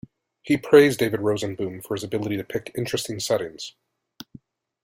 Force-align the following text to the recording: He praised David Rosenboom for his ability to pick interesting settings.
He 0.41 0.57
praised 0.57 0.97
David 0.97 1.19
Rosenboom 1.19 1.85
for 1.85 1.93
his 1.93 2.03
ability 2.03 2.35
to 2.35 2.43
pick 2.43 2.71
interesting 2.75 3.19
settings. 3.19 3.75